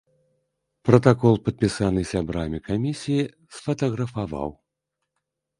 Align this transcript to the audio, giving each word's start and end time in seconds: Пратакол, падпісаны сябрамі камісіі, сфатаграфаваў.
Пратакол, 0.87 1.35
падпісаны 1.49 2.01
сябрамі 2.11 2.63
камісіі, 2.71 3.29
сфатаграфаваў. 3.59 4.49